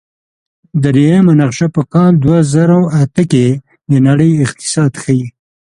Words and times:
دریمه 0.83 1.33
نقشه 1.41 1.67
په 1.75 1.81
کال 1.93 2.13
دوه 2.23 2.39
زره 2.53 2.77
اته 3.01 3.23
کې 3.31 3.45
د 3.89 3.91
نړۍ 4.07 4.31
اقتصاد 4.45 4.91
ښيي. 5.01 5.23